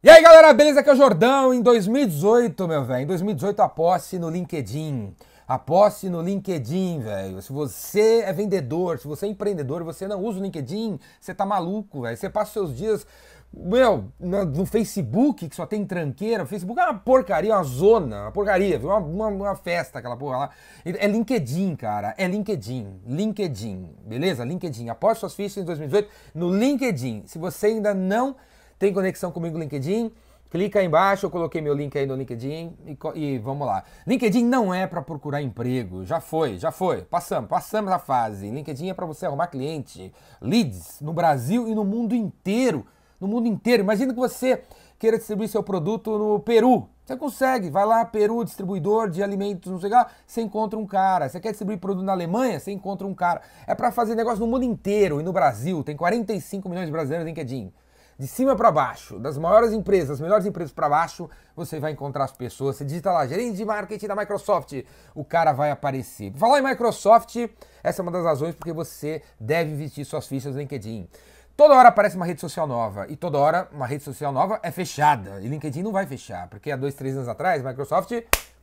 [0.00, 0.78] E aí galera, beleza?
[0.78, 1.52] Aqui é o Jordão.
[1.52, 5.12] Em 2018, meu velho, em 2018 aposte no LinkedIn.
[5.44, 7.42] Aposte no LinkedIn, velho.
[7.42, 11.44] Se você é vendedor, se você é empreendedor, você não usa o LinkedIn, você tá
[11.44, 12.16] maluco, velho.
[12.16, 13.04] Você passa seus dias,
[13.52, 16.44] meu, no, no, Facebook, que só tem tranqueira.
[16.44, 18.90] O Facebook é uma porcaria, uma zona, uma porcaria, viu?
[18.90, 20.50] Uma, uma, uma, festa, aquela porra lá.
[20.84, 22.14] É LinkedIn, cara.
[22.16, 23.00] É LinkedIn.
[23.04, 24.44] LinkedIn, beleza?
[24.44, 24.90] LinkedIn.
[24.90, 27.24] Aposte suas fichas em 2018 no LinkedIn.
[27.26, 28.36] Se você ainda não
[28.78, 30.12] tem conexão comigo no LinkedIn?
[30.50, 33.84] Clica aí embaixo, eu coloquei meu link aí no LinkedIn e, e vamos lá.
[34.06, 37.02] LinkedIn não é para procurar emprego, já foi, já foi.
[37.02, 38.48] Passamos, passamos a fase.
[38.48, 40.10] LinkedIn é para você arrumar cliente,
[40.40, 42.86] leads no Brasil e no mundo inteiro.
[43.20, 43.82] No mundo inteiro.
[43.82, 44.62] Imagina que você
[44.98, 46.88] queira distribuir seu produto no Peru.
[47.04, 51.28] Você consegue, vai lá, Peru, distribuidor de alimentos, não sei lá, você encontra um cara.
[51.28, 53.42] Você quer distribuir produto na Alemanha, você encontra um cara.
[53.66, 55.84] É para fazer negócio no mundo inteiro e no Brasil.
[55.84, 57.70] Tem 45 milhões de brasileiros no LinkedIn
[58.18, 62.24] de cima para baixo, das maiores empresas, das melhores empresas para baixo, você vai encontrar
[62.24, 62.76] as pessoas.
[62.76, 64.72] Você digita lá, gerente de marketing da Microsoft,
[65.14, 66.32] o cara vai aparecer.
[66.32, 67.36] Falar em Microsoft,
[67.82, 71.08] essa é uma das razões porque você deve investir suas fichas no LinkedIn.
[71.56, 74.70] Toda hora aparece uma rede social nova e toda hora uma rede social nova é
[74.70, 75.40] fechada.
[75.40, 78.12] E LinkedIn não vai fechar, porque há dois, três anos atrás, Microsoft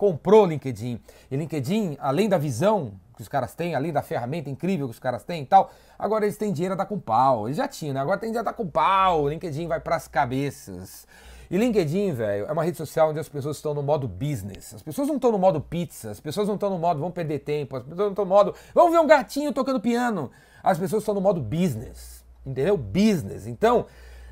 [0.00, 0.98] comprou o LinkedIn.
[1.30, 4.98] E LinkedIn, além da visão que os caras têm, além da ferramenta incrível que os
[4.98, 7.46] caras têm e tal, agora eles têm dinheiro a dar com pau.
[7.46, 8.00] Eles já tinham, né?
[8.00, 9.24] Agora tem dinheiro a dar com pau.
[9.24, 11.06] O LinkedIn vai pras cabeças.
[11.50, 14.72] E LinkedIn, velho, é uma rede social onde as pessoas estão no modo business.
[14.72, 17.40] As pessoas não estão no modo pizza, as pessoas não estão no modo vão perder
[17.40, 20.30] tempo, as pessoas não estão no modo vamos ver um gatinho tocando piano.
[20.62, 22.74] As pessoas estão no modo business, entendeu?
[22.78, 23.46] Business.
[23.46, 23.84] Então,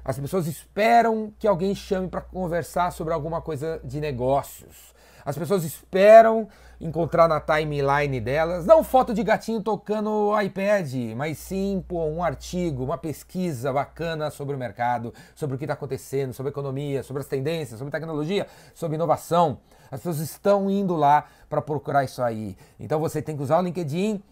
[0.08, 4.94] as pessoas esperam que alguém chame para conversar sobre alguma coisa de negócios.
[5.22, 6.48] As pessoas esperam
[6.80, 12.84] encontrar na timeline delas, não foto de gatinho tocando iPad, mas sim pô, um artigo,
[12.84, 17.28] uma pesquisa bacana sobre o mercado, sobre o que está acontecendo, sobre economia, sobre as
[17.28, 19.58] tendências, sobre tecnologia, sobre inovação.
[19.90, 22.56] As pessoas estão indo lá para procurar isso aí.
[22.80, 24.22] Então você tem que usar o LinkedIn,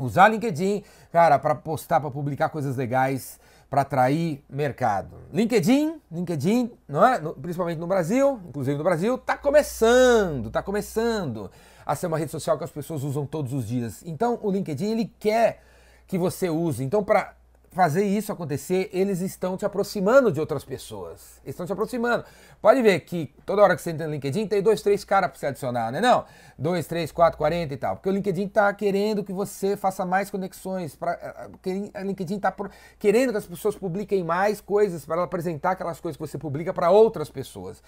[0.00, 0.82] usar o LinkedIn,
[1.12, 3.38] cara, para postar, para publicar coisas legais
[3.72, 5.16] para atrair mercado.
[5.32, 7.18] LinkedIn, LinkedIn, não é?
[7.18, 11.50] No, principalmente no Brasil, inclusive no Brasil, está começando, está começando
[11.86, 14.02] a ser uma rede social que as pessoas usam todos os dias.
[14.04, 15.62] Então, o LinkedIn ele quer
[16.06, 16.84] que você use.
[16.84, 17.34] Então, para
[17.72, 21.40] fazer isso acontecer, eles estão te aproximando de outras pessoas.
[21.42, 22.24] Eles estão te aproximando.
[22.60, 25.38] Pode ver que toda hora que você entra no LinkedIn tem dois, três caras para
[25.38, 26.00] você adicionar, né?
[26.00, 26.24] Não,
[26.58, 27.96] dois, três, quatro, quarenta e tal.
[27.96, 30.94] Porque o LinkedIn está querendo que você faça mais conexões.
[30.94, 32.54] Pra, eh, o LinkedIn está
[32.98, 36.90] querendo que as pessoas publiquem mais coisas para apresentar aquelas coisas que você publica para
[36.90, 37.82] outras pessoas.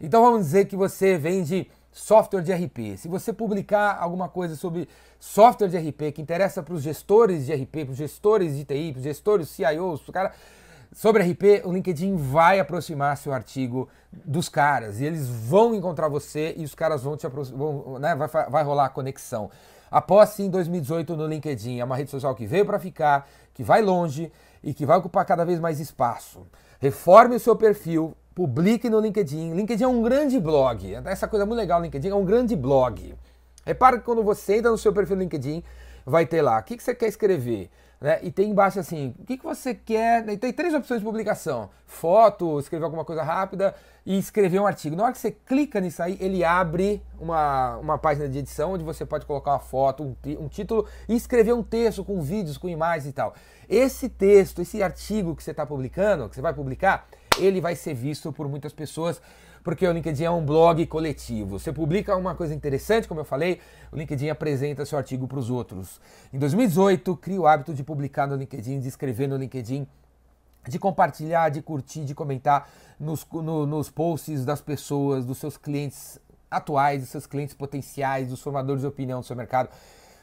[0.00, 2.96] Então vamos dizer que você vende software de RP.
[2.96, 7.52] Se você publicar alguma coisa sobre software de RP que interessa para os gestores de
[7.52, 10.32] RP, para os gestores de TI, para os gestores CIOs, o cara
[10.92, 16.54] sobre RP, o LinkedIn vai aproximar seu artigo dos caras e eles vão encontrar você
[16.56, 19.50] e os caras vão te aproximar, né, vai, vai rolar a conexão.
[19.90, 23.82] Aposte em 2018 no LinkedIn, é uma rede social que veio para ficar, que vai
[23.82, 26.46] longe e que vai ocupar cada vez mais espaço.
[26.80, 29.52] Reforme o seu perfil, publique no LinkedIn.
[29.52, 30.94] LinkedIn é um grande blog.
[31.04, 33.14] Essa coisa muito legal, LinkedIn é um grande blog.
[33.66, 35.62] Repara que quando você entra no seu perfil no LinkedIn,
[36.06, 37.70] vai ter lá o que, que você quer escrever.
[38.00, 38.18] Né?
[38.22, 40.26] E tem embaixo assim, o que, que você quer.
[40.26, 43.74] E tem três opções de publicação: foto, escrever alguma coisa rápida
[44.06, 44.96] e escrever um artigo.
[44.96, 48.82] Na hora que você clica nisso aí, ele abre uma, uma página de edição onde
[48.82, 52.70] você pode colocar uma foto, um, um título e escrever um texto com vídeos, com
[52.70, 53.34] imagens e tal.
[53.68, 57.06] Esse texto, esse artigo que você está publicando, que você vai publicar,
[57.38, 59.20] ele vai ser visto por muitas pessoas,
[59.62, 61.58] porque o LinkedIn é um blog coletivo.
[61.58, 63.60] Você publica uma coisa interessante, como eu falei,
[63.92, 66.00] o LinkedIn apresenta seu artigo para os outros.
[66.32, 69.86] Em 2018, crie o hábito de publicar no LinkedIn, de escrever no LinkedIn,
[70.68, 72.68] de compartilhar, de curtir, de comentar
[72.98, 76.18] nos, no, nos posts das pessoas, dos seus clientes
[76.50, 79.68] atuais, dos seus clientes potenciais, dos formadores de opinião do seu mercado.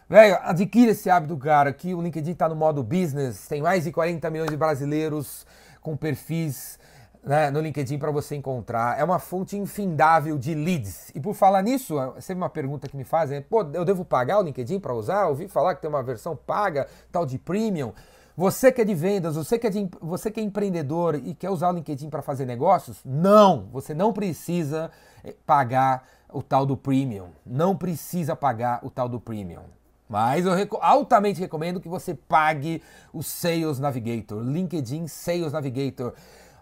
[0.10, 3.92] Velho, adquira esse hábito, cara, que o LinkedIn está no modo business, tem mais de
[3.92, 5.46] 40 milhões de brasileiros
[5.82, 6.80] com perfis
[7.28, 8.98] né, no LinkedIn para você encontrar.
[8.98, 11.12] É uma fonte infindável de leads.
[11.14, 14.40] E por falar nisso, sempre uma pergunta que me fazem é: pô, eu devo pagar
[14.40, 15.24] o LinkedIn para usar?
[15.24, 17.92] Eu ouvi falar que tem uma versão paga, tal de premium.
[18.36, 21.50] Você que é de vendas, você que é, de, você que é empreendedor e quer
[21.50, 23.00] usar o LinkedIn para fazer negócios?
[23.04, 24.92] Não, você não precisa
[25.24, 27.30] eh, pagar o tal do premium.
[27.46, 29.64] Não precisa pagar o tal do premium.
[30.08, 32.82] Mas eu altamente recomendo que você pague
[33.12, 36.14] o Sales Navigator, LinkedIn Sales Navigator.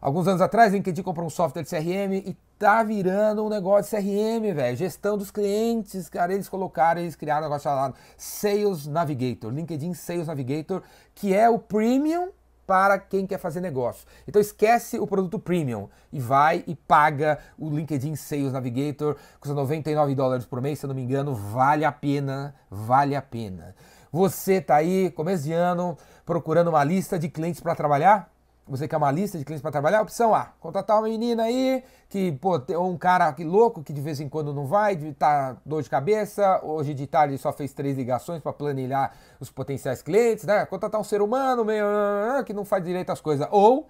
[0.06, 4.06] Alguns anos atrás, LinkedIn comprou um software de CRM e tá virando um negócio de
[4.06, 4.78] CRM, velho.
[4.78, 10.28] Gestão dos clientes, cara, eles colocaram, eles criaram um negócio chamado Sales Navigator, LinkedIn Sales
[10.28, 10.84] Navigator,
[11.16, 12.30] que é o premium
[12.68, 14.07] para quem quer fazer negócio.
[14.28, 20.13] Então esquece o produto premium e vai e paga o LinkedIn Sales Navigator, custa 99
[20.13, 23.75] dólares por mês, se eu não me engano, vale a pena, vale a pena.
[24.12, 28.35] Você tá aí, começo de ano, procurando uma lista de clientes para trabalhar?
[28.67, 30.01] Você quer uma lista de clientes para trabalhar?
[30.01, 34.01] Opção A, contratar uma menina aí, que, pô, ou um cara que louco que de
[34.01, 37.73] vez em quando não vai, de tá dor de cabeça, hoje de tarde só fez
[37.73, 40.65] três ligações para planilhar os potenciais clientes, né?
[40.65, 41.85] Contratar um ser humano meio
[42.44, 43.47] que não faz direito às coisas.
[43.51, 43.88] Ou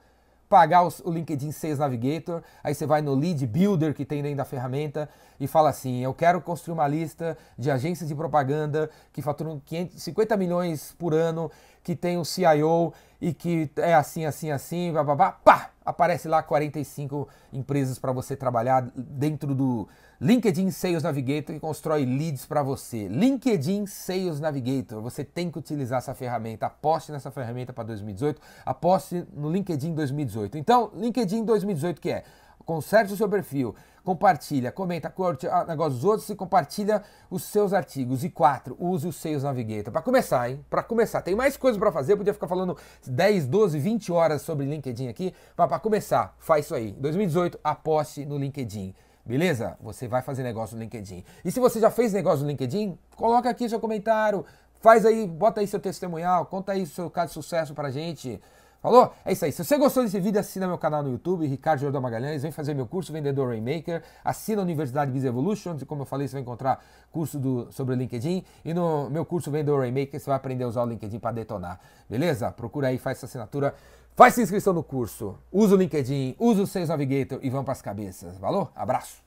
[0.50, 4.46] pagar o LinkedIn Sales Navigator, aí você vai no Lead Builder que tem dentro da
[4.46, 5.10] ferramenta
[5.40, 10.38] e fala assim: eu quero construir uma lista de agências de propaganda que faturam 550
[10.38, 11.52] milhões por ano,
[11.84, 15.75] que tem um CIO e que é assim, assim, assim, babá, pá!
[15.86, 19.88] Aparece lá 45 empresas para você trabalhar dentro do
[20.20, 23.08] LinkedIn Sales Navigator que constrói leads para você.
[23.08, 26.66] LinkedIn Sales Navigator, você tem que utilizar essa ferramenta.
[26.66, 30.58] Aposte nessa ferramenta para 2018, aposte no LinkedIn 2018.
[30.58, 32.24] Então, LinkedIn 2018 que é?
[32.66, 37.74] Conserte o seu perfil, compartilha, comenta, curte o negócio dos outros e compartilha os seus
[37.74, 38.24] artigos.
[38.24, 39.92] E quatro, use o Sales Navigator.
[39.92, 40.64] Para começar, hein?
[40.70, 41.22] Para começar.
[41.22, 45.08] Tem mais coisa para fazer, eu podia ficar falando 10, 12, 20 horas sobre LinkedIn
[45.08, 46.92] aqui, mas para começar, faz isso aí.
[46.94, 48.94] 2018, aposte no LinkedIn.
[49.26, 49.76] Beleza?
[49.82, 51.24] Você vai fazer negócio no LinkedIn.
[51.44, 54.46] E se você já fez negócio no LinkedIn, coloca aqui seu comentário,
[54.80, 58.40] faz aí, bota aí seu testemunhal, conta aí seu caso de sucesso pra gente.
[58.86, 59.12] Falou?
[59.26, 59.52] É isso aí.
[59.52, 62.44] Se você gostou desse vídeo, assina meu canal no YouTube, Ricardo Jordão Magalhães.
[62.44, 64.04] Vem fazer meu curso Vendedor Rainmaker.
[64.24, 65.76] Assina a Universidade Biz Evolution.
[65.88, 68.44] Como eu falei, você vai encontrar curso do, sobre LinkedIn.
[68.64, 71.80] E no meu curso Vendedor Rainmaker, você vai aprender a usar o LinkedIn para detonar.
[72.08, 72.52] Beleza?
[72.52, 73.74] Procura aí, faz essa assinatura.
[74.16, 75.36] Faz sua inscrição no curso.
[75.52, 78.38] Usa o LinkedIn, usa o Sales Navigator e vamos para as cabeças.
[78.38, 78.70] Valeu?
[78.76, 79.25] Abraço!